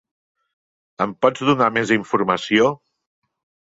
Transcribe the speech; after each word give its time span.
Em 1.05 1.13
pots 1.27 1.45
donar 1.51 1.71
més 1.79 1.95
informació? 2.01 2.75